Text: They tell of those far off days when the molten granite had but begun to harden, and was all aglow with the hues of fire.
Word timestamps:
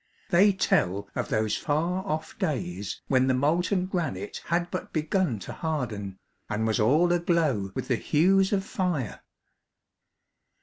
They 0.31 0.51
tell 0.51 1.07
of 1.13 1.29
those 1.29 1.55
far 1.55 2.03
off 2.07 2.35
days 2.39 2.99
when 3.07 3.27
the 3.27 3.35
molten 3.35 3.85
granite 3.85 4.41
had 4.45 4.71
but 4.71 4.91
begun 4.91 5.37
to 5.41 5.53
harden, 5.53 6.17
and 6.49 6.65
was 6.65 6.79
all 6.79 7.13
aglow 7.13 7.71
with 7.75 7.87
the 7.87 7.97
hues 7.97 8.51
of 8.51 8.65
fire. 8.65 9.21